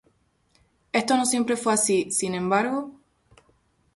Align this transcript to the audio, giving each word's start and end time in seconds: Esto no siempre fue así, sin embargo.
Esto 0.93 1.15
no 1.15 1.27
siempre 1.27 1.55
fue 1.55 1.73
así, 1.73 2.09
sin 2.09 2.33
embargo. 2.33 2.91